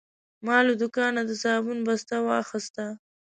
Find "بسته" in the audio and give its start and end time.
1.87-2.15